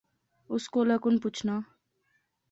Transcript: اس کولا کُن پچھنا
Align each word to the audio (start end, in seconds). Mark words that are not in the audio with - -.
اس 0.53 0.63
کولا 0.73 0.97
کُن 1.03 1.15
پچھنا 1.23 1.55